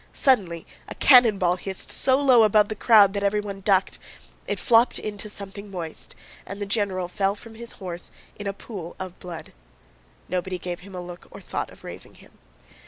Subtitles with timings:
[0.13, 3.99] Suddenly a cannon ball hissed so low above the crowd that everyone ducked.
[4.47, 8.95] It flopped into something moist, and the general fell from his horse in a pool
[8.99, 9.53] of blood.
[10.27, 12.31] Nobody gave him a look or thought of raising him.